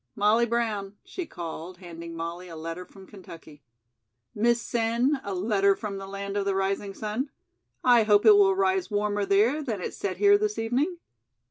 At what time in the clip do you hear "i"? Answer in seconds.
7.83-8.01